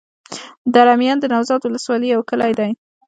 دره 0.73 0.93
میان 1.01 1.17
د 1.19 1.25
نوزاد 1.33 1.61
ولسوالي 1.63 2.07
يو 2.11 2.21
کلی 2.29 2.51
دی. 2.59 2.71